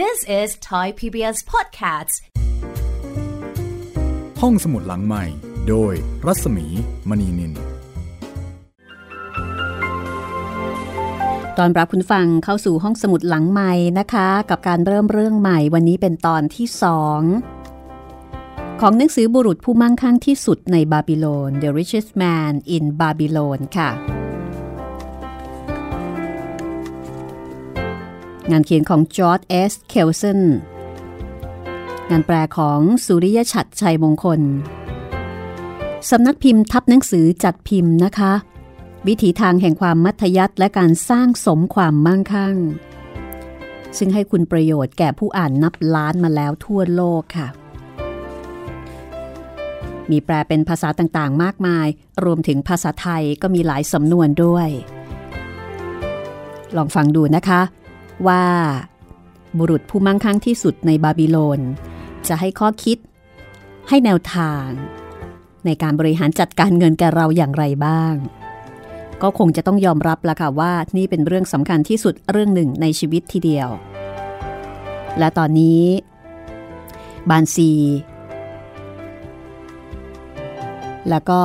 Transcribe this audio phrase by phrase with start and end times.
[0.00, 2.16] This is Thai PBS Podcasts
[4.40, 5.24] ห้องสมุดหลังใหม่
[5.68, 5.92] โดย
[6.26, 6.66] รัศมี
[7.08, 7.52] มณีนิน
[11.58, 17.20] ตอนรับคุณฟังเข้าสู่ห้องสมุดหลังใหม่นะคะ กับการเริ่มเรื่องใหม่วันนี้เป็นตอนที่สอง
[18.80, 23.90] ของหนังสือบุรุษผู้มั่งคั่งที่สุดในบาบิโลน The Richest Man in Babylon ค่ะ
[28.50, 30.40] งานเขียนของจอร์จ เอสเคลสัน
[32.10, 34.40] งานแปลของสุริยชัดชัยมงคล
[36.10, 38.32] สำนักพิมพ์ทับหนังสือจัดพิมพ์นะคะ
[39.06, 42.56] วิถีทางแห่งความมัธยัสถ์และการสร้างสมความมั่งคั่ง
[43.98, 47.48] ซึ่งให้คุณประโยชน์แก่ผู้อ่านนับล้านมาแล้วทั่วโลกค่ะ
[50.10, 51.86] มีแปลเป็นภาษาต่างๆ มากมาย
[52.24, 54.68] รวมถึงภาษาไทยก็มีหลายสำนวนด้วย
[56.76, 57.60] ลองฟังดูนะคะ
[58.26, 58.44] ว่า
[59.58, 61.60] บุรุษผู้มั่งคั่งที่สุดในบาบิโลน
[62.28, 62.98] จะให้ข้อคิด
[63.88, 64.66] ให้แนวทาง
[65.66, 68.14] ในการบริหารจัดการเงินแก่เราอย่างไรบ้าง
[69.22, 73.68] ก็คงจะต้องยอมรับละค่ะว่านี่เป็นเรื่องสำคัญที่สุดเรื่องหนึ่งในชีวิตทีเดียว
[75.18, 75.82] และตอนนี้
[77.30, 77.70] บานซี
[81.10, 81.40] แล้วก็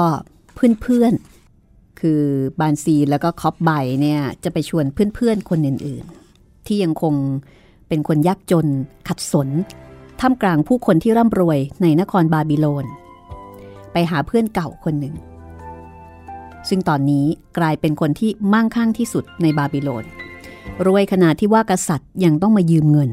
[0.81, 2.21] เพื่อนๆคือ
[2.59, 3.71] บานซีแล้วก็คอปไบ
[4.01, 6.16] เนี่ยจะไปชวนเพื่อนๆคนอื่นๆ
[6.67, 7.13] ที่ยังคง
[7.87, 8.67] เป็นคนยากจน
[9.07, 9.49] ขัดสน
[10.19, 12.85] ท่ามกลางผู้คนที่ร่ำรวยในนครบาบิโลน
[13.91, 15.15] ไปหาเพื่อนเก่าคนหนึ่ง
[16.69, 17.25] ซึ่งตอนนี้
[17.57, 20.05] กลายเป็นคนที่มั่งคั่งที่สุดในบาบิโลน
[20.85, 23.11] รวยขนาดที่ว่ากษัตริย์ยังต้องมายืมเงิน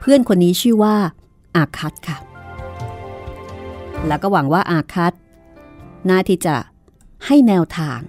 [0.00, 0.94] เพื่อนคนนี้ชื่อว่า
[1.56, 2.18] อาคัตค่ะ
[4.06, 5.12] แล้วก็หวังว่าอาคัต
[6.08, 6.56] น่าที่จะ
[7.26, 8.00] ให้แนวทาง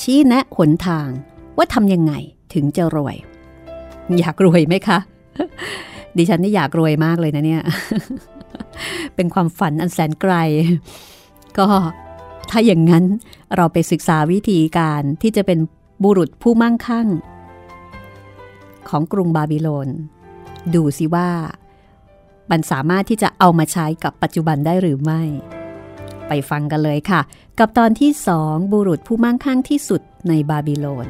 [0.00, 1.08] ชี้แนะหนทาง
[1.56, 2.12] ว่าทำยังไง
[2.54, 3.16] ถึงจะรวย
[4.18, 4.98] อยากรวยไหมคะ
[6.16, 7.62] ดิฉันนี่อยากรวยมากเลยนะเนี่ย
[9.14, 10.34] เป็นความฝันอันแสนไกล
[11.58, 11.66] ก็
[12.50, 13.04] ถ้าอย่างนั้น
[13.56, 15.58] เราไปศึกษาวิธีการที่จะเป็น
[16.04, 17.06] บุรุษผู้มั่งคั่ง
[18.88, 19.88] ของกรุงบาบิโลน
[20.74, 21.30] ดูสิว่า
[22.50, 25.22] มันสามารถที่จะเอามาใช้กับปัจจุบันได้หรือไม่
[26.28, 27.20] ไปฟังกันเลยค่ะ
[27.58, 31.06] กับตอนที่สองบุรุษผู้มั่งคั่งที่สุดในบาบิโลน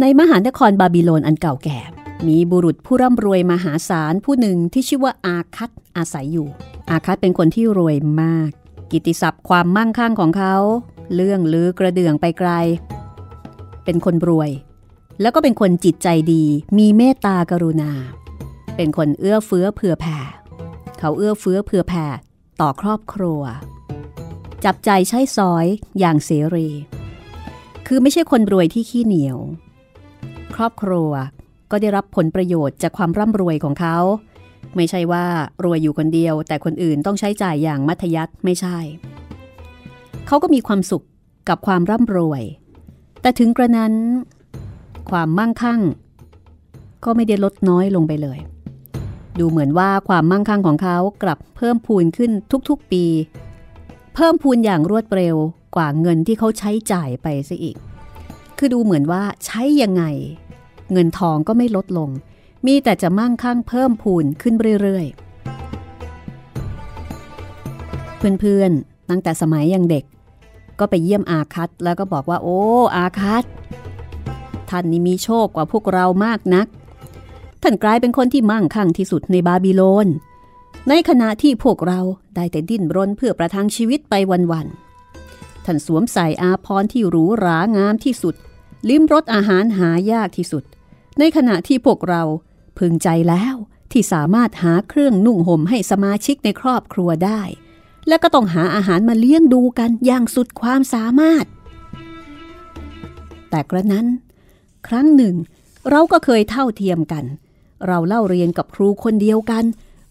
[0.00, 1.80] ในมหานครบาบิโลนอันเก่าแก่
[2.28, 6.48] มีบุรุษผู้ร่ำรวยมหาศาลผู้หนึ่งที่ชื่อว่าอาคัตอาศัยอยู่
[6.90, 8.50] อาคัตเป็นคนที่รวยมาก
[8.90, 10.54] กิตติศัพท์ความมั่งคั่งของเขา
[11.14, 12.50] เรื่องลือกระเดื่องไปไกล
[13.84, 14.50] เป็นคนรวย
[15.20, 16.44] แล้วก็เป็นคนจิตใจดี
[16.78, 17.92] มีเมตตากรุณา
[18.76, 20.18] เป็นคนเอื้อเฟื้อเผื่อแผ่
[20.98, 22.06] เขาเอื้อเฟื้อเผื่อแผ่
[22.60, 23.42] ต่อครอบครัว
[24.64, 25.66] จับใจใช้สอย
[25.98, 26.68] อย่างเสรี
[27.86, 29.38] คือไม่ใช่คนรวยที่ขี้เหนียว
[30.56, 31.10] ครอบครัว
[31.70, 33.96] ก็ได้รับผลประโยชน์จากความร่ำรวยของเขา
[34.76, 35.24] ไม่ใช่ว่า
[35.64, 38.78] รวยอยู่คนเดียว แต่คนอื่นต้องใช้จ่ายอย่างมัธยัติไม่ใช่
[40.26, 41.04] เขาก็มีความสุข
[41.48, 42.42] กับความร่ำรวย
[43.20, 43.94] แต่ถึงกระนั้น
[45.10, 45.80] ความมั่งคั่ง
[47.04, 48.38] ก็ไม่ได้ลดน้อยลงไปเลย
[49.38, 52.30] ดูเหมือนว่าความมั่งคั่งของเขากลับเพิ่มพูนขึ้น
[52.68, 53.04] ทุกๆปี
[54.14, 55.36] เพิ่มพูนอย่างรวดเร็ว
[55.76, 57.76] กว่าเงินที่เขาใช้จ่ายไปซะอีก
[58.58, 60.04] คือดูเหมือนว่าใช้ยังไง
[60.92, 62.10] เงินทองก็ไม่ลดลง
[62.66, 65.26] มีแต่จะมั่งคั่งเพิ่มพูนขึ้นเรื่อยๆ
[68.40, 70.04] เพื่อนๆ ตั้งแต่สมัยยังเด็ก
[70.78, 72.60] ก็ไปเยี่ยมอาคัตแล้วก็บอกว่า โอ้
[72.96, 73.44] อาคัต
[74.70, 76.66] ท่านนี่มีโชคกว่าพวกเรามากนัก
[77.62, 80.06] ท่านกลายเป็นคนที่มั่งคั่งที่สุดในบาบิโลน
[80.88, 82.00] ในขณะที่พวกเรา
[82.34, 88.34] ได้แต่ดิ้นรนเพื่อประทังชีวิตไปวันๆ ท่านสวมใส่อาภรที่หรูหรางามที่สุด
[88.88, 90.64] ลิ้มรสอาหารหายากที่สุด
[91.18, 92.22] ในขณะที่พวกเรา
[92.78, 93.54] พึงใจแล้ว
[93.92, 97.40] ที่สามารถหาเครื่องนุ่งห่มให้สมาชิกในครอบครัวได้
[98.08, 101.44] และก็ต้องหาอาหารมาเลี้ยงดูกันอย่างสุดความสามารถ
[103.50, 104.06] แต่กระนั้น
[104.88, 105.34] ครั้งหนึ่ง
[105.90, 107.24] เราก็เคยเท่าเทียมกัน
[107.86, 109.64] เราเล่าเรียนกับครูคนเดียวกัน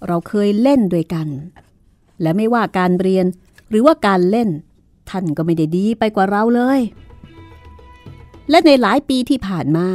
[0.07, 1.27] เราเคยเล่นด้วยกัน
[2.21, 3.25] และไม่ว่าการเรียน
[3.69, 4.49] หรือว่าการเล่น
[5.09, 6.79] ท่านก็ไม่ได้ดีไปกว่าเราเลย
[8.49, 9.87] และในหลายปีที่ผ่านมา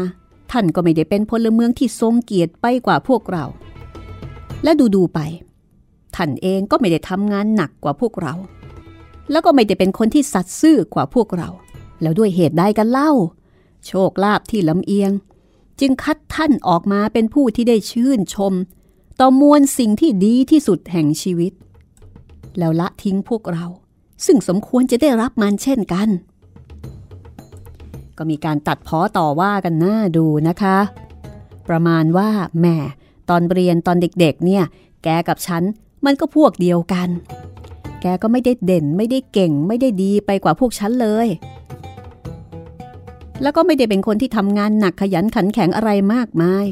[0.51, 3.45] ท่านก็ไม่ได้เป็นพลเมืองที่ทรงเกียรติไปกว่าพวกเรา
[4.65, 5.21] และดูดูไป
[6.17, 8.35] ท่านเองก็ไม่ได้ทำงานหนักกว่าพวกเรา
[9.31, 11.49] แล้วก็ไม่ได้เป็นคนที่สัตย์ซื่อกว่าพวกเรา
[12.03, 13.13] แล้วด้วยเหตุใดกันเล่า
[13.87, 15.13] โชคลาภที่ลำเอียง
[15.81, 18.53] จึงคัดท่านออกมาเป็นผู้ที่ได้ชื่นชม
[19.21, 21.53] ต่อมวลสิ่งที่ดีที่สุดแห่งชีวิต
[22.59, 23.67] แล้วละทิ้งพวกเรา
[24.27, 26.09] ซึ่งสมควรจะได้รับมันเช่นกัน
[28.23, 30.79] ก็มีการตัดพ้อต่อว่ากันหน้าดูนะคะ
[31.69, 32.29] ประมาณว่า
[32.59, 32.77] แหม่
[33.31, 34.65] ตอนเรียนตอนเด็กๆ เนี่ย
[35.05, 35.63] แกกับฉัน
[36.05, 37.09] มันก็พวกเดียวกัน
[38.03, 41.29] แกก็ไม่ได้เด่นไม่ได้เก่ง ไม่ได้ดีไปกว่าพวกฉันเลย
[43.43, 46.67] แล้วก็ไม่ได้เป็นคนที่ทำงานหนักขยันขันแข็งอะไรมากมาย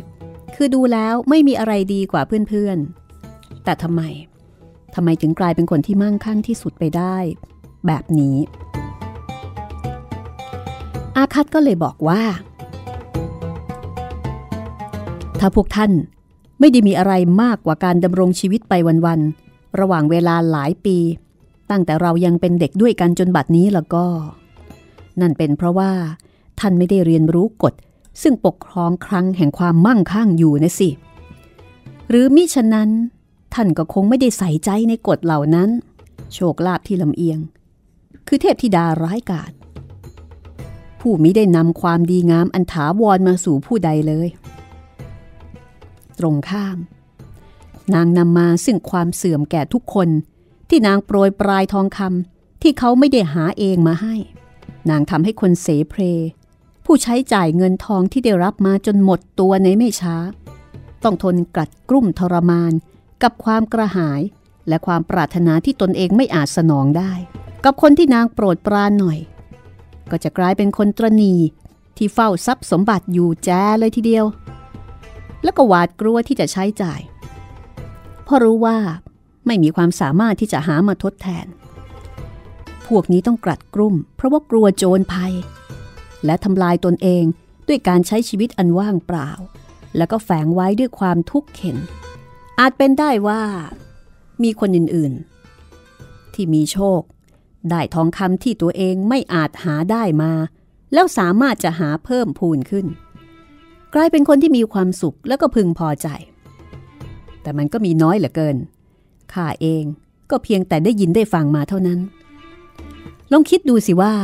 [0.55, 4.03] คือดูแล้วไม่มีอะไรดีกว่าเพื่อนๆ แต่ทำไม
[4.95, 7.17] ทำไมถึงกลายเป็นคนที่มั่งคั่งที่สุดไปได้
[7.87, 8.37] แบบนี้
[11.35, 12.23] คัตก็เลยบอกว่า
[15.41, 15.93] ถ้าพวกท่าน
[16.61, 18.73] ไม่ได้มีอะไรมากกว่าการดำรงชีวิตไป
[19.07, 20.97] วันๆ ระหว่างเวลาหลายปี
[21.71, 24.05] ตั้งแต่เรายังเป็นเด็กด้วยกันจนบัดนี้แล้วก็
[25.21, 25.93] นั่นเป็นเพราะว่า
[26.61, 27.75] ท่านไม่ได้เรียนรู้กฎ
[28.23, 30.91] ซึ่งปกครองครั้งแห่งความมั่งคั่งอยู่นะสิ
[32.09, 32.91] หรือมิฉะนั้น
[33.55, 35.71] ท่านก็คงไม่ได้ใส่ใจในกฎเหล่านั้น
[36.35, 37.39] โชคลาภที่ลำเอียง
[38.27, 39.53] คือเทพธิดาร้ายกาจ
[41.01, 44.29] ผู้มิได้นำความดีงามอันถาวรมาสู่ผู้ใดเลย
[46.19, 46.79] ตรงข้าม
[47.95, 50.09] นางนำมาซึ่งความเสื่อมแก่ทุกคน
[50.69, 54.15] ที่นางโปรยปลายทองคำที่เขาไม่ได้หาเองมาให้
[54.91, 56.03] นางทำให้คนเสเพล
[56.85, 60.17] ผู้ใช้จ่ายเงินทองที่ได้รับมาจนหมดตัวในไม่ช้า
[61.05, 62.73] ต้องทนกัดกลุ่มทรมาน
[63.23, 64.21] กับความกระหาย
[64.69, 67.13] และความปรารถนาที่ตนเองไม่อาจสนองได้
[67.65, 69.19] กับคนที่นางโปรดปรานหน่อย
[70.11, 71.35] ก็จะกลายเป็นคนตรณี
[71.97, 74.25] ที่เฝ้าทรัพย์สมบัติอยู่แจเลยทีเดียว
[75.43, 77.01] แล้วก็หวาดกลัวที่จะใช้จ่าย
[78.25, 78.77] เพราะรู้ว่า
[79.47, 81.47] ไม่มีความสามารถที่จะหามาทดแทน
[82.87, 85.35] พวกนี้ต้องกลัดกลุ่ม เพราะว่ากลัวโจรภัย
[86.25, 87.25] และทำลายตนเอง
[87.69, 89.31] ด้วยการใช้ชีวิตอันว่างเปล่า
[89.97, 91.77] แล้วก็แฝงไว้ด้วยความทุกข์เข็น
[92.61, 93.43] อาจเป็นได้ว่า
[94.43, 97.01] มีคนอื่นๆ ที่มีโชค
[97.71, 100.33] ได้ทองคำที่ตัวเองไม่อาจหาได้มา
[100.93, 102.87] แล้วสามารถจะหาเพิ่มพูนขึ้น
[103.95, 106.09] กลายเป็นคนที่มีความสุขแล้วก็พึงพอใจ
[107.43, 108.57] แต่มันก็มีน้อยเหลือเกิน
[109.33, 109.85] ข้าเอง
[110.31, 111.99] ก็เพียงแต่ได้ยินได้ฟังมาเท่านั้น
[113.33, 114.15] ลองคิดดูสิว่า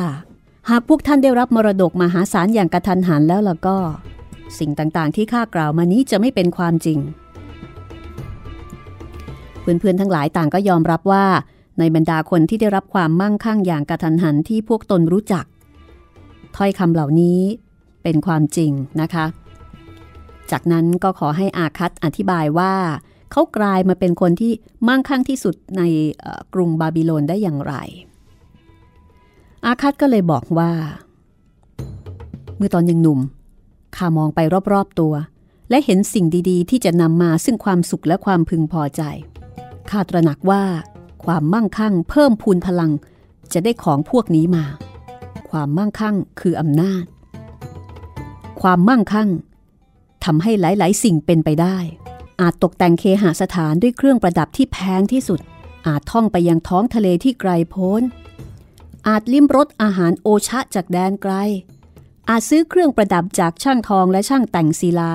[0.71, 3.79] หากพวกท่านได้รับมรดกมหาศาลอย่างกระทันหันแล้วล่ะก็
[4.59, 6.99] สิ่งต่างๆที่ข้ากล่าวมานี้จะไม่เป็นความจริง
[9.61, 11.25] เพื่อนๆทั้งหลายต่างก็ยอมรับว่า
[11.79, 15.45] ในบรรดาคนที่ได้รับความมั่งคั่งอย่างกระทันหันที่พวกตนรู้จัก
[16.57, 17.41] ถ้อยคำเหล่านี้
[18.03, 19.27] เป็นความจริงนะคะ
[20.51, 22.75] จากนั้นก็ขอให้อาคัตอธิบายว่า
[23.33, 24.53] เขากลายมาเป็นคนที่
[24.89, 25.83] มั่งคั่งที่สุดใน
[26.55, 27.75] กรุงบาบิโลนได้อย่างไร
[29.65, 30.71] อาคัตก็เลยบอกว่า
[32.57, 33.21] เมื่อตอนยังหนุ่ม
[33.97, 34.41] ข้ามองไป
[34.73, 35.15] รอบๆตัว
[35.71, 39.03] และเห็นสิ่งดีๆ ที่จะนำมาซึ่งความสุขและความพึงพอใจ
[39.91, 40.63] ข้าตระหนักว่า
[41.25, 42.93] ความมั่งคั่ง เพิ่มพูนพลัง
[43.53, 44.65] จะได้ของพวกนี้มา
[45.51, 47.05] ความมั่งคั่งคืออำนาจ
[48.61, 49.29] ความมั่งคั่ง
[50.25, 51.77] ทำให้หลาย ๆ สิ่งเป็นไปได้
[52.41, 55.41] อาจตกแต่งเคหสถานด้วยเครื่องประดับที่แพงที่สุด
[55.87, 58.03] อาจท่องไปยังท้องทะเลที่ไกลโพ้น
[59.09, 61.33] อาจลิ้มรสอาหารโอชะจากแดนไกล
[62.29, 65.13] อาจซื้อเครื่องประดับจากช่างทองและช่างแต่งศิลา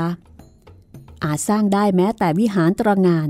[1.23, 3.27] อาจสร้างได้แม้แต่วิหารตระงาน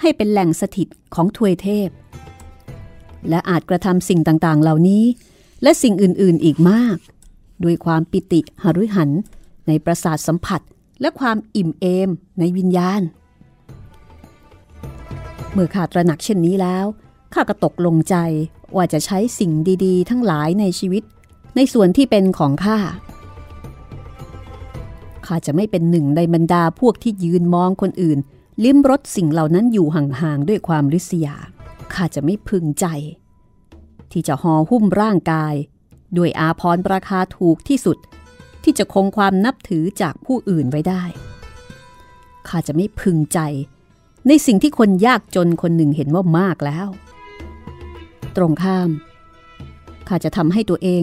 [0.00, 1.88] ให้เป็นแหล่งสถิตของทวยเทพ
[3.28, 5.04] และอาจกระทำสิ่งต่างๆ เหล่านี้
[5.62, 6.96] และสิ่งอื่นๆอีกมาก
[7.64, 9.10] ด้วยความปิติหฤหัน
[9.66, 10.60] ในประสาทสัมผัส
[11.00, 13.02] และความอิ่มเอมในวิญญาณ
[15.52, 16.86] เมื่อข้าตระหนักเช่นนี้แล้ว
[17.34, 18.16] ข้าก็ตกลงใจ
[18.76, 19.52] ว่าจะใช้สิ่ง
[19.84, 21.02] ดีๆ ทั้งหลายในชีวิต
[21.56, 22.78] ในส่วนที่เป็นของข้า
[25.26, 28.18] ข้าจะไม่เป็นหนึ่งในบรรดาพวกที่ยืนมองคนอื่น
[28.64, 31.36] ลิ้มรสสิ่งเหล่านั้นอยู่ห่างๆด้วยความริษยา
[31.94, 32.86] ข้าจะไม่พึงใจ
[34.12, 35.54] ที่จะห่อหุ้มร่างกาย
[36.16, 37.96] ด้วยอาพรราคาถูกที่สุด
[38.64, 41.02] ที่จะคงความนับถือจากผู้อื่นไว้ได้
[42.48, 43.38] ข้าจะไม่พึงใจ
[44.28, 46.88] ในสิ่งที่คนยากจนคนหนึ่งเห็นว่ามากแล้ว
[48.36, 48.90] ตรงข้าม
[50.08, 51.02] ข้าจะทำให้ตัวเอง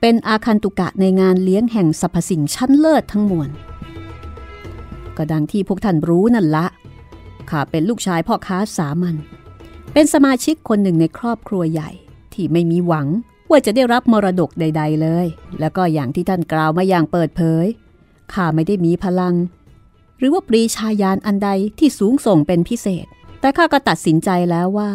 [0.00, 3.50] เป็นอาคันตุกะในงานเลี้ยงแห่งสรรพสิ่งชั้นเลิศทั้งมวล
[5.16, 6.66] ก็ดังที่พวกท่านรู้นั่นละ
[7.50, 9.16] ข้าเป็นลูกชายพ่อค้าสามัญ
[9.92, 11.90] เป็นสมาชิกคนหนึ่งในครอบครัวใหญ่
[12.36, 13.06] ที่ไม่มีหวัง
[13.50, 15.26] ว่าจะได้รับมรดกใด ๆ เลย
[15.60, 17.66] แล้วก็อย่างที่ท่านกล่าวมาอย่างเปิดเผย
[18.32, 19.34] ข้าไม่ได้มีพลัง
[20.18, 23.06] หรือว่าปรีชาญาณอันใดที่สูงส่งเป็นพิเศษ
[23.40, 24.90] แต่ข้าก็ตัดสินใจแล้วว่า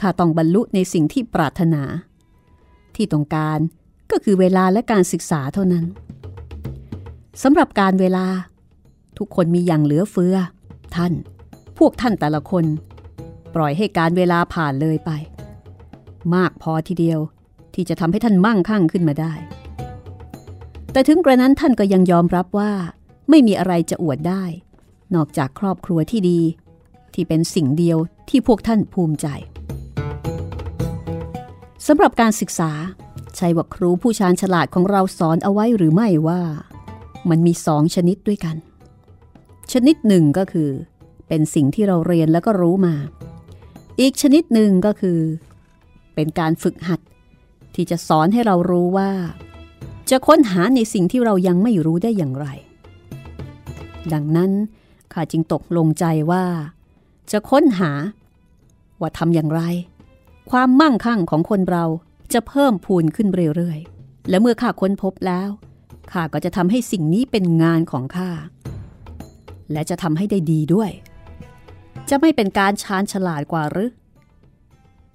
[0.00, 1.82] ข้าต้องบรรลุในสิ่งที่ปรารถนา
[2.96, 3.58] ที่ต้องการ
[4.10, 5.84] ก็คือเวลาและการศึกษาเท่านั้น
[7.42, 8.26] สำหรับการเวลา
[9.18, 10.36] ทุกคนมีอย่างเหลือเฟือ
[10.96, 11.12] ท่าน
[11.78, 12.64] พวกท่านแต่ละคน
[13.54, 15.10] ปล่อยให้การเวลาผ่านเลยไป
[16.34, 17.20] มากพอทีเดียว
[17.74, 19.34] ที่จะทำให้ท่านมั่งคั่งขึ้นมาได้
[20.92, 22.72] แต่ถึงกระนั้นท่านก็ยังยอมรับว่า
[23.30, 24.44] ไม่มีอะไรจะอวดได้
[25.14, 26.40] นอกจากครอบครัวที่ดี
[27.14, 29.26] ที่เป็นสิ่งเดียวที่พวกท่านภูมิใจ
[31.86, 32.70] สำหรับการศึกษา
[33.36, 36.40] ใช่ว่าครูผู้ชาญฉลาดของเราสอนเอาไว้หรือไม่ว่า
[37.30, 38.56] มันมีสองชนิดด้วยกัน
[39.72, 40.70] ชนิดหนึ่งก็คือ
[41.28, 42.94] เป็นสิ่งที่เราเรียนแล้วก็รู้มา
[44.00, 45.20] อีกชนิดหนึ่งก็คือ
[46.16, 47.00] เป็นการฝึกหัด
[47.74, 49.10] ที่จะสอนให้เรารู้ว่า
[50.10, 52.46] จะค้นหาในสิ่งที่เรายังไม่รู้ได้อย่างไร
[54.12, 54.52] ดังนั้น
[55.12, 56.44] ข้าจึงตกลงใจว่า
[57.30, 57.90] จะค้นหา
[59.00, 59.62] ว่าทำอย่างไร
[60.50, 61.84] ความมั่งคั่งของคนเรา
[62.32, 65.50] จะเพิ่มพูนขึ้นเรื่อยๆ และเมื่อข้าค้นพบแล้ว
[66.12, 68.30] ข้าก็จะทำให้สิ่งนี้เป็นงานของข้า
[69.72, 70.90] และจะทำให้ได้ดีด้วย
[72.10, 73.90] จะไม่เป็นการชาญฉลาดกว่าหรือ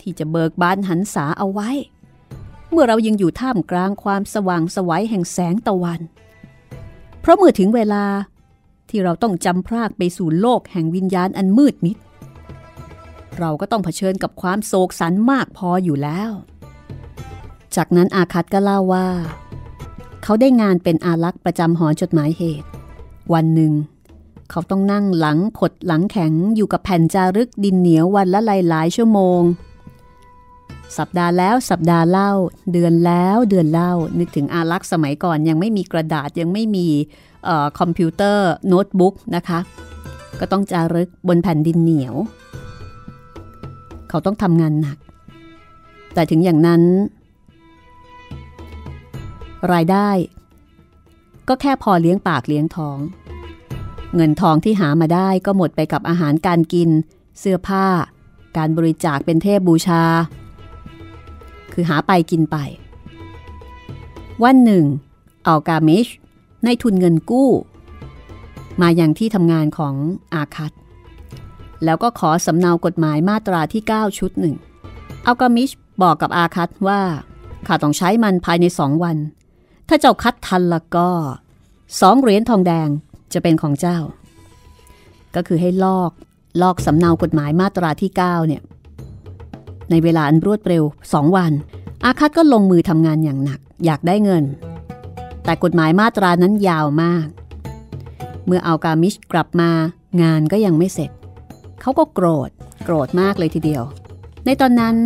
[0.03, 1.69] ที่จะเบิกบานหันษาเอาไว้
[2.71, 6.01] เมื่อเรายังอยู่ท่ามกลางความสว่างสวัยแห่งแสงตะวัน
[7.21, 8.05] เพราะเมื่อถึงเวลา
[8.89, 11.97] ที่เราต้องจำพรากไปสู่โลกแห่งวิญญาณอันมืดมิด
[13.39, 16.31] เราก็ต้องเผชิญกับความโศกสันมากพออยู่แล้ว
[17.75, 19.07] จากนั้นอาคัตก็เล่าว่า
[20.23, 22.67] เขาได้งานเป็นอารักษ์ประจำหอจดหมายเหตุ
[23.33, 23.73] วันหนึ่ง
[24.49, 29.41] เขาต้องนั่งหลังขดหลังแข็งอยู่กับแผ่นจารึกดินเหนียววันละหลายหลายชั่วโมง
[30.97, 32.31] สัปดาห์แล้วสัปดาห์เล่า
[32.73, 36.87] เดือนแล้วเดือนเล่า นึกถึงอารักษ์สมัยก่อนยังไม่มีกระดาษยังไม่มี
[37.79, 39.59] คอมพิวเตอร์โน้ตบุ๊กนะคะ
[40.39, 42.15] ก็ต้องจารึกบนแผ่นดินเหนียว
[44.09, 44.97] เขาต้องทำงานหนัก
[46.13, 46.81] แต่ถึงอย่างนั้น
[49.73, 50.09] รายได้
[51.47, 52.97] ก็แค่พอเลี้ยงปากเลี้ยงท้อง
[54.15, 56.89] เงินทองที่หามาได้ก็หมดไปกับอาหารการกิน
[57.39, 57.85] เสื้อผ้า
[58.57, 60.03] การบริจาคเป็นเทพบูชา
[61.73, 62.57] คือหาไปกินไป
[64.43, 64.85] วันหนึ่ง
[65.47, 66.07] อัลกามิช
[66.63, 67.49] ในทุนเงินกู้
[68.81, 69.95] มาอย่างที่ทำงานของ
[70.33, 70.71] อาคัต
[71.85, 74.55] แล้วก็ขอสำเนากฎหมายมาตราที่ 9 ชุดหนึ่ง
[75.25, 75.69] อัลกามิช
[76.03, 77.01] บอกกับอาคัตว่า
[77.67, 79.17] ข้าต้องใช้มันภายในสองวัน
[79.87, 81.09] ถ้าเจ้าคัดทันละก็
[82.01, 82.89] สองเหรียญทองแดง
[83.33, 83.97] จะเป็นของเจ้า
[85.35, 86.11] ก็คือให้ลอก
[86.61, 88.61] ลอกสำเนากฎหมายมาตราที่ 9 เนี่ย
[89.91, 90.83] ในเวลาอันรวดเร็ว
[91.13, 91.51] สองวัน
[92.05, 94.43] อาคัตก็ลงมือทำงานอย่างหนัก อยากได้เงิน
[95.43, 97.27] แต่กฎหมายมาตรานั้นยาวมาก
[98.45, 99.69] เมื่อเอากามิชกลับมา
[100.21, 101.11] งานก็ยังไม่เสร็จ
[101.81, 102.49] เขาก็โกรธ
[102.83, 103.83] โกรธมากเลยทีเดียว
[104.45, 104.97] ในตอนนั้น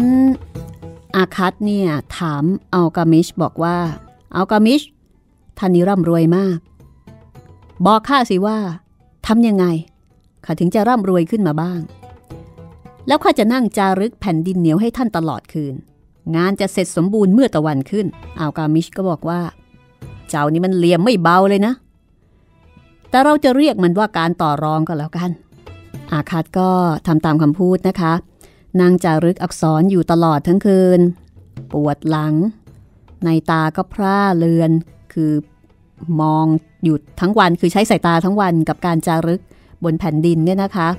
[1.15, 3.77] อาคัตเนี่ยถามอัลกามิชบอกว่า
[4.35, 4.81] อัลกามิช
[5.57, 6.57] ท่านนี้ร่ำรวยมาก
[7.85, 8.57] บอกข้าสิว่า
[9.27, 9.65] ทำยังไง
[10.45, 11.79] ข้าถึงจะร่ำรวยขึ้นมาบ้าง
[13.07, 15.73] แล้วข้าจะนั่งจารึกแผ่นดินเหนียวให้ท่านตลอดคืน
[16.35, 18.05] งานจะเสร็จสมบูรณ์เมื่อตะวันขึ้น
[18.39, 19.41] อัลกามิชก็บอกว่า
[20.29, 21.73] เจ้านี่มันเหลี่ยมไม่เบาเลยนะ
[23.09, 25.29] แต่เราจะเรียกมันว่าการต่อรองก็แล้วกัน
[26.11, 26.69] อาคัตก็
[27.07, 28.13] ทำตามคำพูดนะคะ
[28.81, 30.99] นางจารึกอักษรอยู่ตลอดทั้งคืน
[31.71, 32.33] ปวดหลัง
[33.25, 34.71] ในตาก็พร่าเลือน
[35.13, 35.31] คือ
[36.21, 36.45] มอง
[36.83, 39.41] อยู่ทั้งวันคือใช้สายตาทั้งวันกับการจารึก
[39.83, 40.89] บนแผ่นดินเนี่ยนะคะ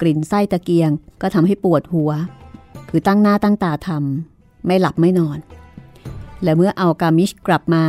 [0.00, 0.90] กลิ่นไส้ตะเกียง
[1.22, 2.10] ก็ทำให้ปวดหัว
[2.88, 5.38] คือตั้งหน้าตั้งตาทำไม่หลับไม่นอน
[6.42, 7.84] และเมื่อเอากามิชกลับมา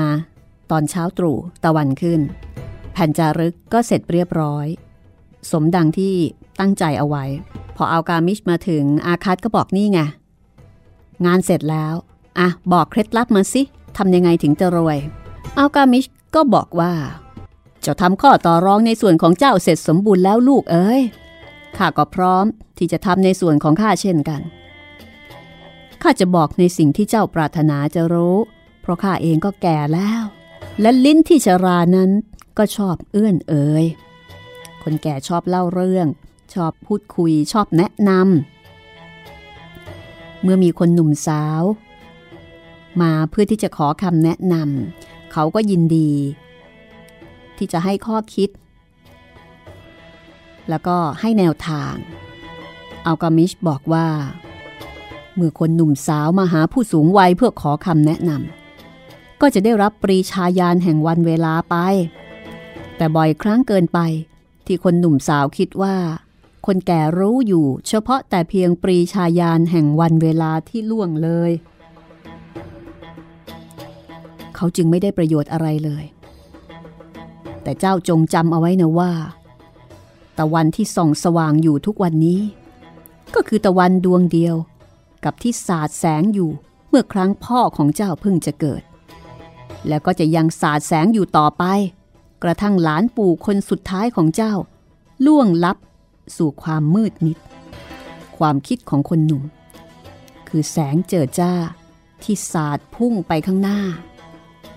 [0.72, 2.22] ตอนเช้าตรู่ตะวันขึ้น
[2.94, 4.66] แผ่นจารึกก็เสร็จเรียบร้อย
[5.52, 6.16] สมดังที่
[6.60, 7.24] ตั้งใจเอาไว้
[7.76, 10.00] พอเอากามิชมาถึงอาคัตก็บอกนี่ไง
[11.26, 11.94] งานเสร็จแล้ว
[12.40, 13.62] อะ บอกเคล็ดลับมาสิ
[13.98, 14.98] ทำยังไงถึงจะรวย
[15.58, 16.94] อากามิชก็บอกว่า
[17.86, 21.02] จ้าทำข้อต่อรองในส่วนของเจ้าเสร็จสมบูรณ์แล้วลูกเอ้ย
[21.78, 22.46] ข้าก็พร้อม
[22.78, 24.42] ที่จะทำในส่วนของข้าเช่นกัน
[26.02, 28.38] ข้าจะบอกในสิ่งที่เจ้าปรารถนาจะรู้
[28.82, 30.24] เพราะข้าเองก็แก่แล้ว
[30.82, 32.12] และลิ้นที่ชรานั้น
[32.58, 33.86] ก็ชอบเอื้อนเอ่ย
[34.84, 36.08] คนแก่ชอบเล่าเรื่อง
[36.54, 41.64] ชอบพูดคุยชอบแนะนำ เมื่อมีคนหนุ่มสาว
[43.02, 46.12] มาเพื่อที่จะขอคำแนะนำ เขาก็ยินดี
[47.58, 48.50] ที่จะให้ข้อคิด
[50.70, 51.94] แล้วก็ให้แนวทาง
[53.06, 54.08] อัลกามิชบอกว่า
[55.36, 61.76] เมื่อคนหนุ่มสาวมาหาผู้สูงวัยเพื่อขอคำแนะนำก็จะได้รับปรีชาญาณแห่งวันเวลาไป
[62.98, 64.00] แต่บ่อยครั้งเกินไป
[64.66, 65.96] ที่คนหนุ่มสาวคิดว่า
[66.66, 71.52] คนแก่รู้อยู่เฉพาะแต่เพียงปรีชาญาณแห่งวันเวลาที่ล่วงเลย
[74.56, 76.06] เขาจึงไม่ได้ประโยชน์อะไรเลย
[77.64, 79.12] แต่เจ้าจงจำเอาไว้นะว่า
[80.38, 82.42] ตะวันที่ส่องสว่างอยู่ทุกวันนี้
[83.36, 84.56] ก็คือตะวันดวงเดียว
[85.24, 86.50] กับที่สาดแสงอยู่
[86.90, 88.82] เมื่อครั้งพ่อของเจ้าเพิ่งจะเกิด
[89.88, 91.64] แล้วก็จะยังสาดแสงอยู่ต่อไป
[92.44, 94.54] กระทั่งหลานปู่คนสุดท้ายของเจ้า
[95.26, 95.78] ล่วงลับ
[96.38, 97.38] สู่ความมืดมิด
[98.38, 99.44] ความคิดของคนหนุ่ม
[100.48, 101.54] คือแสงเจิดจ้า
[102.24, 103.80] ที่สาดพุ่งไปข้างหน้า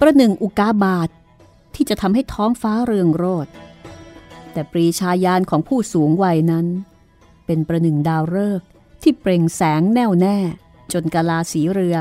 [0.01, 1.11] ประหนึ่งอุกาบาตท
[1.75, 3.47] ที่จะทำให้ท้องฟ้าเรืองโรด
[4.59, 6.67] แต่ปรีชาญาณของผู้สูงวัยนั้น
[7.47, 8.67] เป็นประหนึ่งดาวฤกษ์
[9.03, 10.39] ที่เปล่งแสงแน่วแน่
[10.93, 11.97] จนกาลาสีเรือ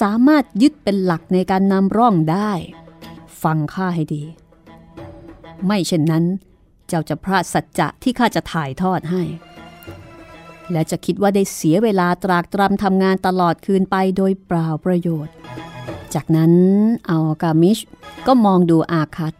[0.00, 2.52] สามารถยึดเป็นหลักในการนำร่องได้
[3.42, 4.24] ฟังข้าให้ดี
[5.66, 6.24] ไม่เช่นนั้น
[6.88, 9.22] เจ้าจะพลาดสัจจะที่ข้าจะถ่ายทอดให้
[10.70, 15.34] และจะคิดว่าได้เสียเวลาตรากตรำทำงานตลอดคืนไปโดยเปล่าประโยชน์
[16.14, 16.52] จากนั้น
[17.08, 17.78] อัลกามิช
[18.26, 19.34] ก็มองดูอาคัต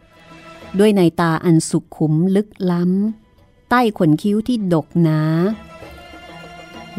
[0.79, 5.21] ด้วยในตาอันสุขุมลึกล้ำ ใต้ขนคิ้วที่ดกหนา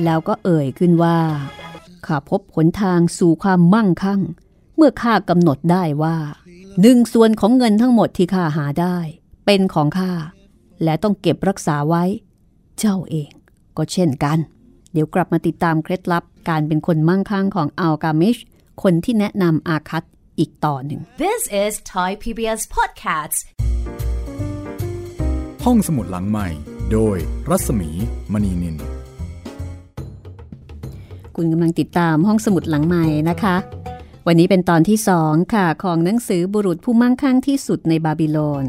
[0.04, 1.18] แล้วก็เอ่ยขึ้นว่า
[2.06, 4.20] ข้าพบหนทางสู่ความมั่งคั่ง
[4.76, 6.16] เมื่อข้ากำหนดได้ว่า
[6.80, 8.96] หนึ่งส่วนของเงินทั้งหมดที่ข้าหาได้
[9.46, 10.12] เป็นของข้า
[10.84, 12.04] และต้องเก็บรักษาไว้
[12.78, 13.30] เจ้าเอง
[13.76, 14.38] ก็เช่นกัน
[14.92, 18.36] เดี๋ยวกลับมาติดตามเคล็ดลับการเป็นคนมั่งคั่งของอัลกามิช
[18.82, 20.04] คนที่แนะนำอาคัต
[20.38, 23.38] อีกต่อหนึ่ง This is Thai PBS Podcasts
[25.68, 26.48] ห้องสมุดหลังใหม่
[26.92, 27.16] โดย
[27.50, 27.90] รัศมี
[28.32, 28.76] มณีนิน
[31.36, 33.56] คุณกำลังติดตามห้องสมุดหลังใหม่นะคะ
[34.26, 38.64] วันนี้เป็นตอนที่สองค่ะของหนังสือบุรุษผู้มั่งคั่งที่สุดในบาบิโลน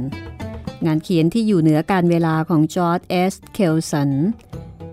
[0.85, 4.11] งานเขียนที่อยู่เหนือการเวลาของจอร์ดเอสเคลสัน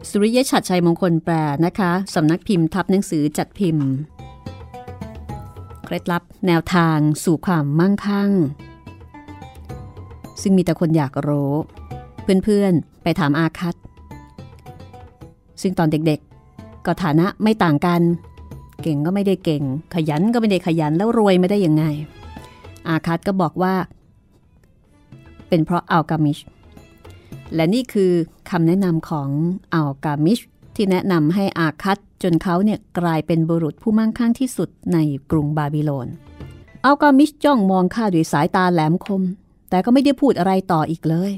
[0.08, 1.34] สุริยชัดชัยมงคลแปล
[1.66, 3.86] นะคะสำนักพิมพ์ทับหนังสือจัดพิมพ์
[5.84, 8.30] เคล็ดลับแนวทางสู่ความมั่งคั่ง
[10.42, 11.54] ซึ่งมีแต่คนอยากรู้
[12.44, 13.74] เพื่อนๆ ไปถามอาคัต
[15.62, 18.00] ซึ่งตอนเด็กๆ ก็ฐานะไม่ต่างกัน
[18.82, 19.62] เก่งก็ไม่ได้เก่ง
[19.94, 21.84] ขยันก็ไม่ได้ขยันแล้วรวยไม่ได้ยังไง
[22.88, 23.74] อาคัตก็บอกว่า
[25.48, 26.38] เป็นเพราะอัลกามิช
[27.54, 28.12] และนี่คือ
[28.50, 29.28] คำแนะนำของ
[29.74, 30.38] อัลกามิช
[30.74, 34.98] ที่แนะนำให้อาคัตจนเขาเนี่ยกลายเป็นบุรุษผู้มั่งคั่งที่สุดใน
[35.30, 36.08] กรุงบาบิโลน
[36.84, 39.22] อัลกามิชจ้องมองข้าด้วยสายตาแหลมคม
[39.70, 41.32] แต่ก็ไม่ได้พูดอะไรต่ออีกเลย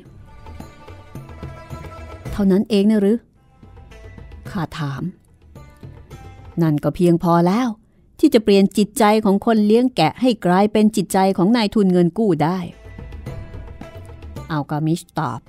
[2.34, 3.18] เท่านั้นเองนะหรือ
[4.50, 5.02] ข้าถาม
[6.62, 7.68] นั่นก็เพียงพอแล้ว
[8.18, 12.58] ที่จะเปลี่ยนจิตใจของคนเลี้ยงแกะให้กลายเป็นจิตใจของนายทุนเงินกู้ได้
[14.50, 15.40] อัลกามิชตอบ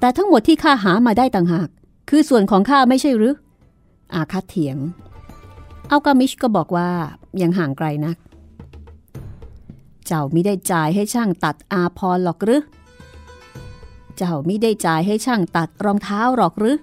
[0.00, 1.68] แต่ทั้งหมดที่ข้าหามาได้ต่างหาก
[2.08, 3.34] คือส่วนของข้าไม่ใช่หรือ
[4.14, 4.76] อาคัตเถียง
[5.90, 6.88] อัลกามิชก็บอกว่า
[7.42, 8.16] ยังห่างไกลนัก
[10.06, 12.62] เจ้ามิได้จ่ายให้ช่างตัดอาพรหรอกหรือ
[14.22, 16.76] เจ้าไมิได้จ่ายให้ช่างตัดรองเท้าหรอกหรือ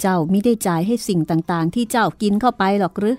[0.00, 3.16] เจ้าไมิได้จ่ายให้สิ่งต่างๆ ที่เจ้ากินเข้าไปหรอกหรือ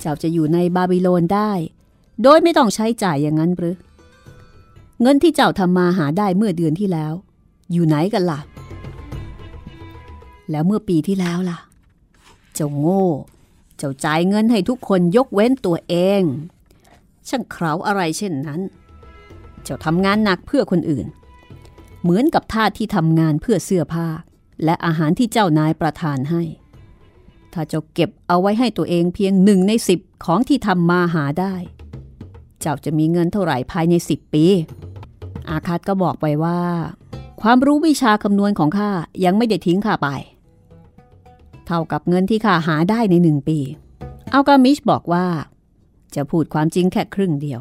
[0.00, 1.50] เจ้าจะอยู่ในบาบิโลนได้
[2.22, 3.76] โดยไม่ต้องใช้จ่ายอย่างนั้นหรือ
[5.02, 7.12] เงินที่เจ้าทำมาหาได้เมื่อเดือนที่แล้ว
[7.72, 8.40] อยู่ไหนกันล่ะ
[10.50, 11.58] แล้วเมื่อปีที่แล้วล่ะ
[12.54, 13.06] เจ้าโง่
[13.76, 16.22] เจ้าจ่ายเงินให้ทุกคนยกเว้นตัวเอง
[17.28, 18.60] ช่างเคราอะไรเช่นนั้น
[19.62, 21.06] เจ้าทำงานหนักเพื่อคนอื่น
[22.02, 24.08] เหมือนกับทาสที่ทำงานเพื่อเสื้อผ้า
[24.64, 26.42] และอาหารที่เจ้านายประทานให้
[27.52, 31.54] ถ้าเจ้าเก็บเอาไว้ให้ตัวเองเพียงหนึ่งในสิบของที่ทำมาหาได้
[32.60, 34.44] เจ้าจะมีเงินเท่าไหร่ภายในสิบปี
[35.48, 36.60] อาคาตก็บอกไปว่า
[37.42, 38.90] ความรู้วิชาคำนวณของข้า
[39.24, 40.08] ยังไม่ได้ทิ้งข้าไป
[41.66, 43.58] เท่ากับเงินที่ข้าหาได้ในหนึ่งปี
[44.32, 45.26] อัลกามิชบอกว่า
[46.14, 47.60] จะพูดความจริงแค่ครึ่งเดียว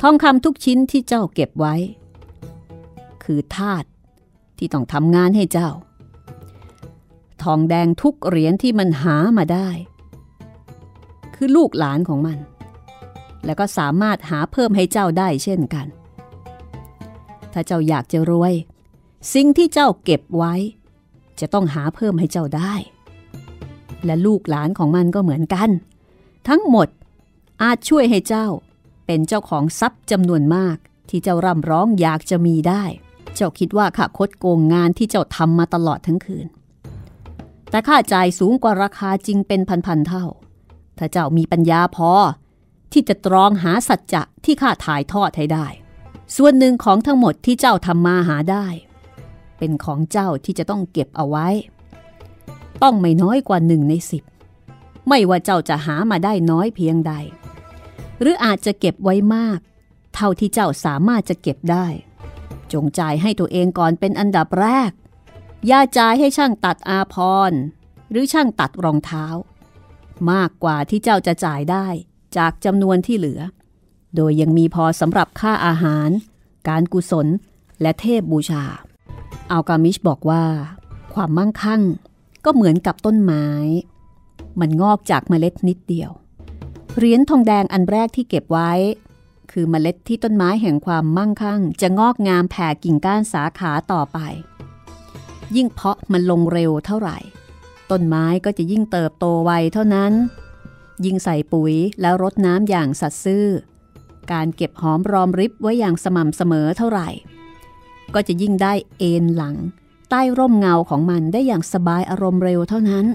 [0.00, 1.74] ทองคำทุกชิ้นที่เจ้าเก็บไว้
[3.24, 3.84] คือทาส
[4.58, 5.70] ที่ต้องทำงานให้เจ้า
[7.42, 9.68] ทองแดงทุกเหรียญที่มันหามาได้
[11.34, 12.38] คือลูกหลานของมัน
[13.44, 15.86] แล้วก็สามารถหาเพิ่มให้เจ้าได้เช่นกัน
[17.52, 18.54] ถ้าเจ้าอยากจะรวย
[19.34, 20.54] สิ่งที่เจ้าเก็บไว้
[21.40, 22.74] จะต้องหาเพิ่มให้เจ้าได้
[24.04, 25.70] และลูกหลานของมันก็เหมือนกัน
[26.48, 26.88] ทั้งหมด
[27.62, 28.46] อาจช่วยให้เจ้า
[29.06, 30.76] เป็นเจ้าของทรัพย์จำนวนมาก
[31.08, 32.84] ที่เจ้าร่ำร้องอยากจะมีได้
[33.34, 36.46] เจ้าคิดว่าข้าคดโกงงานที่เจ้าทำมาตลอดทั้งคืน
[37.70, 40.26] แต่ค่าจ่ายสูงกว่าราคาจริงเป็นพันๆเท่า
[40.98, 42.10] ถ้าเจ้ามีปัญญาพอ
[42.92, 45.66] ที่จะตรองหาสัจจะที่ข้าถ่ายทอดให้ได้
[46.36, 48.66] ส่วนหนึ่งของทั้งหมดที่เจ้าทำมาหาได้
[49.58, 51.48] เป็นของเจ้าที่จะต้องเก็บเอาไว้
[52.82, 54.22] ต้องไม่น้อยกว่าหนึ่งในสิบ
[55.08, 57.12] ไม่ว่าเจ้าจะหามาได้น้อยเพียงใด
[58.20, 59.58] หรืออาจจะเก็บไว้มาก
[60.14, 61.86] เท่าที่เจ้าสามารถจะเก็บได้
[62.72, 64.90] จงจ่ายให้ตัวเองก่อนเป็นอันดับแรก
[65.66, 67.16] อย่าจ่ายให้ช่างตัดอาพ
[67.50, 67.52] ร
[68.10, 69.26] หรือช่างตัดรองเท้า
[70.30, 71.86] มากกว่าที่เจ้าจะจ่ายได้
[72.36, 73.40] จากจำนวนที่เหลือ
[74.16, 76.10] โดยยังมีพอสำหรับค่าอาหาร
[76.68, 77.26] การกุศล
[77.80, 78.64] และเทพบูชา
[79.50, 80.44] อัลกามิชบอกว่า
[81.14, 81.82] ความมั่งคั่ง
[82.44, 83.46] ก็เหมือนกับต้นไม้
[84.60, 86.10] มันงอกจากเมล็ดนิดเดียว
[86.96, 88.72] เหรียญทองแดงอันแรกที่เก็บไว้
[89.52, 94.18] คือเมล็ดที่ต้นไม้แห่งความมั่งคั่ง จะงอกงามแผ่กิ่งก้านสาขาต่อไป
[95.56, 97.18] ยิ่งเพาะมันลงเร็วเท่าไหร่
[97.90, 100.12] ต้นไม้ก็จะยิ่งเติบโตไวเท่านั้น
[101.04, 103.46] ยิ่งใส่ปุ๋ยแล้วรดน้ำอย่างสัตย์ซื่อ
[104.32, 107.08] การเก็บหอมรอมริบไว้อย่างสม่ำเสมอเท่าไหร่
[108.14, 109.56] ก็จะยิ่งได้เอ็นหลัง
[110.10, 113.06] ใต้ร่มเงาของมันได้อย่างสบายอารมณ์เร็วเท่านั้น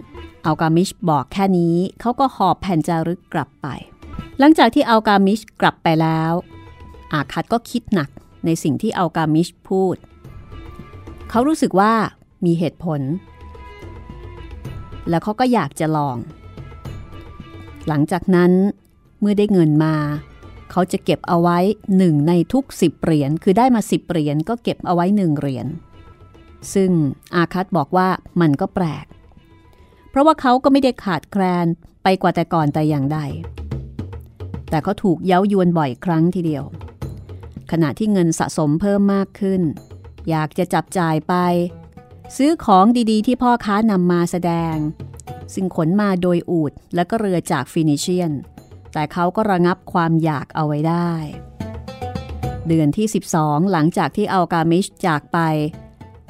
[0.46, 3.68] อัลกามิชบอกแค่นี้เขาก็หอบแผ่นจารึกกลับไป
[4.40, 6.34] หลังจากที่อัลกามิชกลับไปแล้ว
[7.14, 8.10] อาคัดก็คิดหนัก
[8.46, 9.96] ในสิ่งที่อัลกามิชพูด
[11.30, 11.94] เขารู้สึกว่า
[12.46, 13.02] มีเหตุผล
[15.10, 16.18] แล้วเขาก็อยากจะลอง
[17.88, 18.52] หลังจากนั้น
[19.20, 19.96] เมื่อได้เงินมา
[20.72, 21.58] เขาจะเก็บเอาไว้
[21.98, 25.68] หนึ่งในทุกสิบเหรียญคือได้มาสิบเหรียญก็เก็บเอาไว้หนึ่งเหรียญ
[26.74, 26.92] ซึ่ง
[27.36, 28.08] อาคัตบอกว่า
[28.42, 29.06] มันก็แปลก
[30.10, 31.66] เพราะว่าเขาก็ไม่ได้ขาดแคลน
[32.04, 33.20] ไปกว่าแต่ก่อนแต่อย่างใด
[34.70, 36.64] แต่เขาถูกเย้ายวนบ่อยครั้งทีเดียว
[37.72, 39.62] ขณะที่เงินสะสมเพิ่มมากขึ้น
[40.30, 41.34] อยากจะจับจ่ายไป
[42.38, 44.76] ซื้อของดีๆ ที่พ่อค้านำมาแสดง
[45.54, 48.32] ซึ่งขนมาโดยอูดและก็เรือจากฟินิเชียน
[48.94, 51.12] แต่เขาก็ระงับความอยากเอาไว้ได้
[52.68, 53.08] เดือนที่
[53.40, 55.38] 12 หลังจากที่อัลกามิชจากไป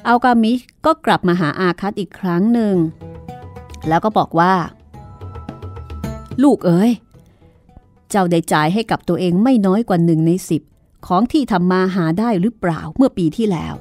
[0.07, 2.75] อัลกามิชก็กลับมาหาอาคัตอีกครั้งหนึ่ง
[3.87, 4.53] แล้วก็บอกว่า
[6.43, 6.91] ลูกเอ๋ย
[8.09, 10.61] เจ้าได้จ่ายให้กับตัวเองไม่น้อยกว่าหนึ่งในสิบ
[11.07, 13.73] ของที่ทำมาหาได้หรือเปล่าเมื่อปีที่แล้ว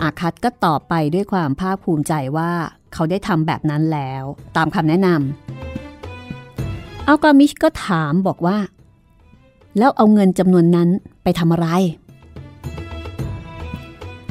[0.00, 2.50] อาคัตก็ตอบไปด้วยความภาคภูมิใจว่า
[2.92, 4.22] เขาได้ทำแบบนั้นแล้ว
[4.56, 8.58] ตามคำแนะนำอัลกามิชก็ถามบอกว่า
[9.78, 10.88] แล้วเอาเงินจำนวนนั้น
[11.22, 11.68] ไปทำอะไร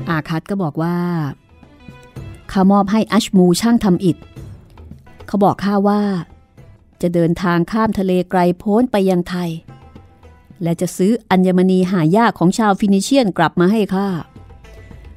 [0.09, 0.97] อาคัตก็บอกว่า
[2.51, 4.17] ข้ามอบให้อัชมูช่างทำอิฐ
[5.27, 6.01] เขาบอกข้าว่า
[7.01, 9.49] จะเดินทางข้ามทะเลไกลโพ้นไปยังไทย
[10.63, 14.07] และจะซื้ออัญมณีหายากของชาวฟินิเชียนกลับมาให้ข้า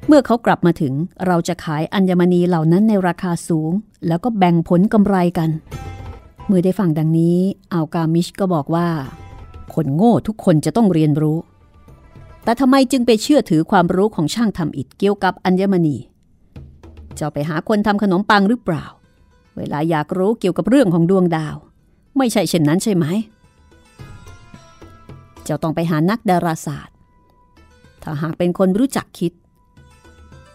[0.07, 0.93] เมื่อเขากลับมาถึง
[1.25, 3.71] เราจะขายอัญมณีเหล่านั้นในราคาสูง
[4.07, 5.49] แล้วก็แบ่งผลกำไรกัน
[6.47, 7.37] เมื่อได้ฟังดังนี้
[7.73, 8.87] อัลกามิชก็บอกว่า
[9.73, 11.37] คนโง่ทุกคนจะต้องเรียนรู้
[12.43, 15.97] แต่ทำไมจึงไปเชื่อถือความรู้ของช่างทำอิฐเกี่ยวกับอัญมณี
[17.15, 18.85] เจ้าไปหาคนทำขนมปังหรือเปล่า
[19.57, 21.55] เวลาอยากรู้เกี่ยวกับเรื่องของดวงดาว
[22.17, 23.05] ไม่ใช่เช่นนั้นใช่ไหม
[25.43, 26.95] เจ้าต้องไปหานักดาราศาสตร์
[28.03, 29.33] ถ้าหากเป็นคนรู้จักคิด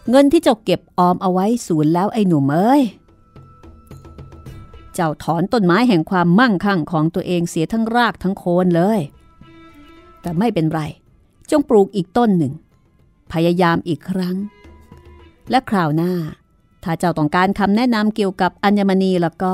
[0.09, 2.83] เงินที่เจ้าเก็บออมเอาไว้สูญแล้วไอ้หนุ่มเอ้ย
[4.93, 8.99] เจ้าถอนต้นไม้แห่งความมั่งคั่งของตัวเองเสียทั้งรากทั้งโคนเลย
[10.21, 10.81] แต่ไม่เป็นไร
[11.49, 12.53] จงปลูกอีกต้นหนึ่ง
[13.33, 14.35] พยายามอีกครั้ง
[15.49, 16.13] และคราวหน้า
[16.83, 19.53] ถ้าเจ้าต้องการคำแนะนำเกี่ยวกับอัญมณีแล้วก็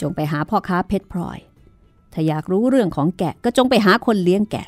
[0.00, 1.38] จงไปหาพ่อค้าเพชรพลอย
[2.12, 4.66] ถ้าอยากรู้เรื่องของแกะก็จงไปหาคนเลี้ยงแกะ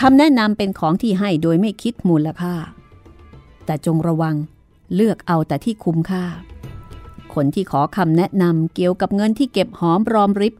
[0.00, 2.54] คำแนะนำเป็นของที่ให้โดยไม่คิดมูลค่า
[3.64, 4.36] แต่จงระวัง
[4.94, 6.24] เลือกเอาแต่ที่คุ้มค่า
[7.34, 10.54] คนที่ขอคำแนะนำเกี่ยวกับเงินที่เก็บหอมรอมริบ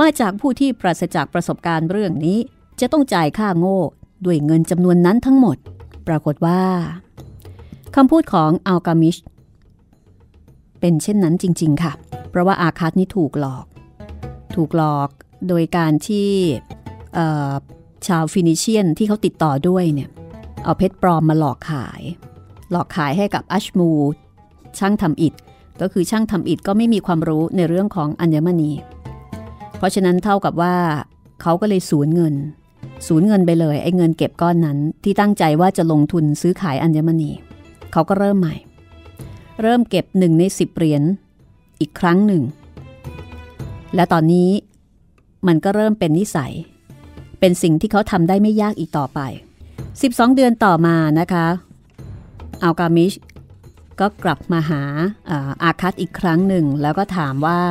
[0.00, 2.38] มาจากผู้ที่ปราศจากประสบการณ์เรื่องนี้
[2.80, 3.78] จะต้องจ่ายค่าโง่
[4.24, 5.56] ด้วยเงินจำนวนนั้นทั้งหมด
[6.08, 6.62] ปรากฏว่า
[7.94, 9.16] คำพูดของอัลกามิช
[10.80, 11.92] เป็นเช่นนั้นจริง ๆ ค่ะ
[12.30, 13.66] เพราะว่าอาคัตนี่ถูกหลอก
[14.56, 15.08] ถูกหลอก
[15.48, 16.30] โดยการที่
[18.06, 20.10] ชาวฟินิเชียนที่เขาติดต่อด้วยเนี่ย
[20.64, 22.02] เอาเพชรปลอมมาหลอกขาย
[22.70, 23.90] หลอกขายให้กับอัชมู
[24.78, 25.34] ช่างทำอิฐ
[25.80, 28.72] ก็คือช่างทำอิฐก็ไม่มีความรู้ในเรื่องของอัญมณี
[29.76, 30.76] เพราะฉะนั้นเท่ากับว่า
[31.42, 32.34] เขาก็เลยสูญเงิน
[33.06, 37.30] สูญเงินไปเลยไอ้เงินเก็บก้อนนั้นที่ตั้งใจว่าจะลงทุนซื้อขายอัญมณี
[37.92, 38.56] เขาก็เริ่มใหม่
[39.62, 41.02] เริ่มเก็บหนึ่งในสิบเหรียญ
[41.80, 42.42] อีกครั้งหนึ่ง
[43.94, 44.50] และตอนนี้
[45.46, 46.52] มันก็เริ่มเป็นนิสัย
[47.40, 49.20] เป็นสิ่งที่เขาทำได้ไม่ยากอีกต่อไป
[49.76, 51.46] 12 เดือนต่อมานะคะ
[52.62, 53.12] อัลกามิช
[54.00, 54.82] ก็กลับมาหา
[55.62, 57.62] อาคัตอีกครั้งหนึ่ง แล้วก็ถามว่า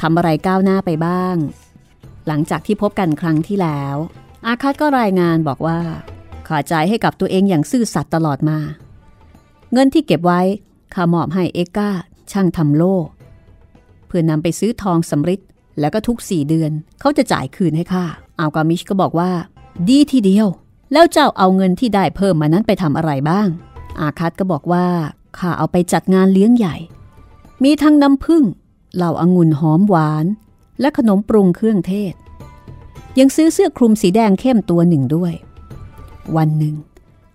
[0.00, 1.36] ทำอะไรก้าวหน้าไปบ้าง
[2.26, 3.96] หลังจากที่พบกันครั้งที่แล้ว
[4.46, 5.80] อาคัตก็รายงานบอกว่า
[6.48, 8.58] ขาจ่ายให้กับตัวเองอย่างซื่อสัตย์ตลอดมา
[9.72, 10.40] เงินที่เก็บไว้
[10.94, 11.90] ข้ามอบให้เอกา
[12.32, 12.96] ช่างทำโล่
[14.06, 15.40] เพื่อนำไปซื้อทองสำริด
[15.80, 18.04] แล้วก็ทุกสี่เดือนเขาจะจ่ายคืนให้ข้า
[18.38, 19.30] อัลกามิชก็บอกว่า
[19.88, 20.48] ดีทีเดียว
[20.92, 23.48] แล้วเจ้าเอาเงินที่ได้เพิ่มมานั้นไปทำอะไรบ้าง
[24.00, 24.86] อาคัตก็บอกว่า
[25.38, 26.76] ข้าเอาไปจัดงานเลี้ยงใหญ่
[27.64, 28.44] มีทั้งน้ำผึ้ง
[28.94, 30.26] เหล่าอางุ่นหอมหวาน
[30.80, 32.14] และขนมปรุงเครื่องเทศ
[33.18, 35.32] ยังซื้อเสื้อคลุมสีแดงเข้มตัวหนึ่งด้วย
[36.36, 36.74] วันหนึ่ง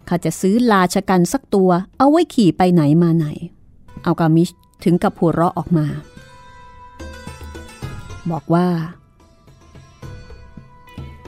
[0.08, 3.28] ข้าจะซื้อลาชกันสักตัวเอาไว้ขี่ไปไหนมาไหน
[4.04, 4.50] เอากามิช
[4.84, 5.88] ถึงกับหัวเราะออกมา
[8.32, 8.68] บอกว่า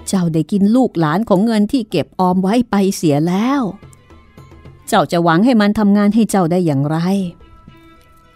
[0.08, 3.62] เจ้าได้กินลูกหลานของเงินที่เก็บออมไว้ไปเสียแล้ว
[4.88, 6.98] เจ้าจะหวังให้มันทำงานให้เจ้าได้อย่างไร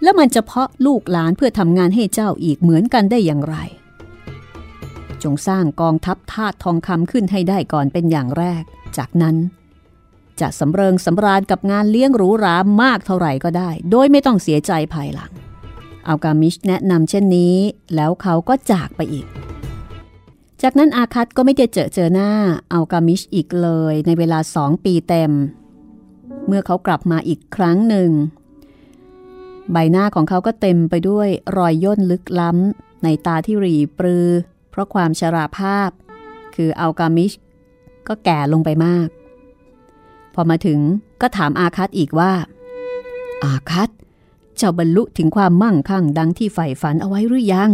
[0.01, 3.56] แล้วมันจะเพาะลูกหลานเพื่อทำงานให้เจ้าอีกเหมือนกันได้อย่างไร
[5.23, 8.63] จงสร้างกองทัพทาสทองคำขึ้นให้ได้ก่อนเป็นอย่างแรก
[8.97, 9.36] จากนั้น
[10.41, 15.32] จะสำเริงสำราญกับงานเลี้ยงหรูหรามากเท่าไหร่ก็ได้ โดยไม่ต้องเสียใจภายหลัง
[16.08, 17.56] อัลกามิชแนะนำเช่นนี้
[17.95, 19.28] แล้วเขาก็จากไปอีก
[20.62, 22.32] จากนั้นอาคัตก็ไม่ได้เจอเจอหน้า
[22.74, 25.32] อัลกามิชอีกเลยในเวลาสองปีเต็ม
[26.48, 28.12] เมื่อเขากลับมาอีกครั้งหนึ่ง
[29.71, 34.28] ใบหน้าของเขาก็เต็มไปด้วยรอยย่นลึกล้ำในตาที่รีปรือ
[34.69, 35.89] เพราะความชราภาพ
[36.56, 37.32] คืออัลกามิช
[38.08, 39.08] ก็แก่ลงไปมาก
[40.36, 40.80] พอมาถึง
[41.21, 42.32] ก็ถามอาคัตอีกว่า
[43.43, 43.89] อาคัต
[44.58, 47.71] เจ้าบรรลุถึงความมั่งคั่งดังที่ใฝ่ฝันเอาไว้หรือยัง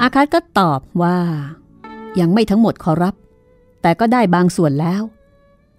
[0.00, 1.18] อาคัตก็ตอบว่า
[2.20, 3.14] ยังไม่ทั้งหมดขอรับ
[3.82, 5.02] แต่ก็ได้บางส่วนแล้ว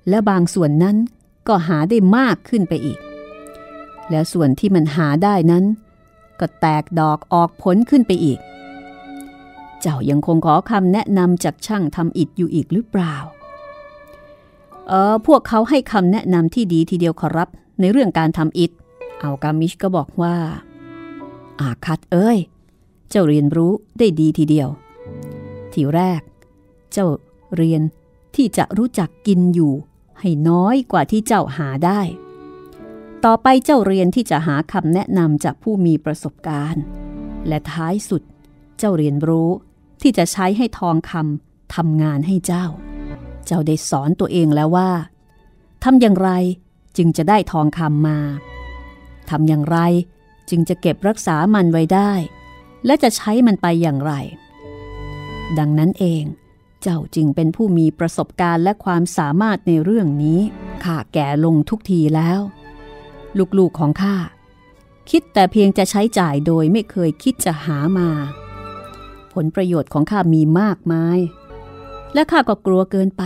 [0.10, 0.97] และบางส่วนนั้น
[1.47, 2.99] ก็หาได้มากขึ้นไปอีก
[4.10, 5.65] แล้วส่วนที่มันหาได้นั้น
[6.39, 8.39] ก็แตกดอกออกผลขึ้นไปอีก
[9.81, 13.15] เจ้ายังคงขอคำแนะนำจากช่างทำอิฐอยู่อีกหรือเปล่า
[14.88, 18.71] เออพวกเขาให้คำแนะนำที่ดีทีเดียวขอรับในเรื่องการทำอิฐ
[19.21, 20.36] เอากามิชก็บอกว่า
[21.60, 22.38] อาคัดเอ้ย
[23.10, 24.69] เจ้าเรียนรู้ได้ดีทีเดียว
[25.73, 26.21] ทีแรก
[26.91, 27.08] เจ้า
[27.56, 27.82] เรียน
[28.36, 29.73] ที่จะรู้จักกินอยู่
[30.19, 32.02] ให้น้อยกว่าที่เจ้าหาได้
[33.26, 36.84] ต่อไปเจ้าเรียนที่จะหาคำแนะนำจากผู้มีประสบการณ์
[37.47, 38.21] และท้ายสุด
[38.78, 39.50] เจ้าเรียนรู้
[40.02, 42.65] ที่จะใช้ให้ทองคำทำงานให้เจ้า
[43.47, 44.91] เจ้าได้สอนตัวเองแล้วว่า
[45.83, 46.29] ทำอย่างไร
[46.97, 48.19] จึงจะได้ทองคำมา
[49.29, 49.77] ทำอย่างไร
[50.49, 52.12] จึงจะเก็บรักษามันไว้ได้
[52.86, 54.13] และจะใช้มันไปอย่างไร
[55.60, 56.23] ดังนั้นเอง
[56.81, 60.39] เจ้าจึงเป็นผู้มีประสบการณ์และความสามารถในเรื่องนี้
[60.83, 62.39] ข้าแก่ลงทุกทีแล้ว
[63.57, 64.15] ลูกๆของข้า
[65.10, 68.10] คิดแต่เพียงจะใช้จ่ายโดยไม่เคยคิดจะหามา
[69.33, 71.19] ผลประโยชน์ของข้ามีมากมาย
[72.13, 73.24] และข้าก็กลัวเกินไป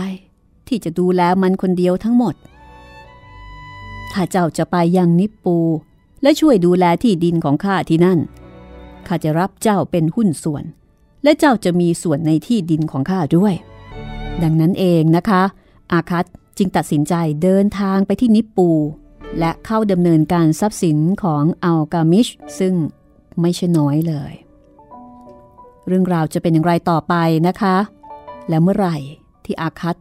[0.68, 2.34] ที่จะดูแลมันคนเดียวทั้งหมด
[4.12, 5.56] ถ้าเจ้าจะไปยังนิปปู
[6.22, 8.18] และช่วยดูแลที่ดินของข้าที่นั่น
[9.06, 10.64] ข้าจะรับเจ้าเป็นหุ้นส่วน
[11.24, 13.54] และเจ้าจะมีส่วนในที่ดินของข้าด้วย
[14.42, 15.42] ดังนั้นเองนะคะ
[15.92, 16.24] อาคัต
[16.58, 18.70] จึงตัดสินใจเดินทางไปที่นิปปู
[19.38, 22.74] และเข้าดำเนินการทรัพย์สินของอัลกามิช ซึ่ง
[23.40, 24.32] ไม่ใช่น้อยเลย
[25.86, 27.14] เรื่องราวจะเป็นอย่างไรต่อไป
[27.48, 27.76] นะคะ
[28.48, 28.96] และเมื่อไหร่
[29.44, 29.96] ที่อาคัด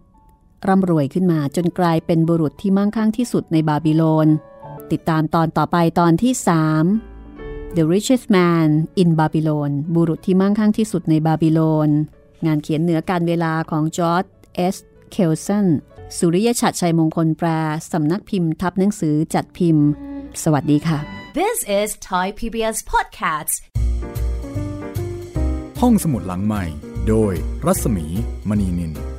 [0.68, 4.28] ร่ำรวยขึ้นมาจนกลายเป็นบุรุษที่มั่งคั่งที่สุดในบาบิโลน
[4.92, 6.34] ติดตามตอนต่อไปตอนที่
[7.06, 8.68] 3 The Richest Man
[9.02, 11.90] in Babylon บุรุษที่มั่งคั่งที่สุดในบาบิโลน
[12.46, 14.26] งานเขียนเหนือกาลเวลาของจอร์จ
[14.56, 14.76] เอส
[15.12, 15.66] เคลสัน
[16.18, 17.48] สุริยชัดชัยมงคลแปล
[17.92, 19.86] สำนักพิมพ์ทับหนังสือจัดพิมพ์
[20.44, 21.00] สวัสดีค่ะ
[21.40, 23.56] This is Thai PBS Podcasts
[25.82, 26.64] ห้องสมุดหลังใหม่
[27.10, 27.34] โดย
[27.66, 28.06] รัศมี
[28.50, 29.11] มณีนิน